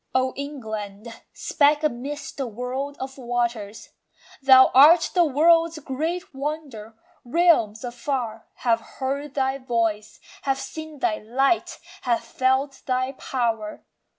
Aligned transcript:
O 0.15 0.33
England, 0.35 1.13
speck 1.31 1.83
amidst 1.83 2.37
the 2.37 2.47
world 2.47 2.97
of 2.99 3.19
waters! 3.19 3.89
Thou 4.41 4.71
art 4.73 5.11
the 5.13 5.23
world's 5.25 5.77
great 5.77 6.33
wonder. 6.33 6.95
Realms 7.23 7.83
afar 7.83 8.47
Have 8.65 8.79
heard 8.97 9.35
thy 9.35 9.59
voice, 9.59 10.19
have 10.41 10.57
seen 10.57 10.97
thy 10.97 11.19
light, 11.19 11.77
have 12.01 12.23
felt 12.23 12.81
thy 12.87 13.11
power. 13.11 13.83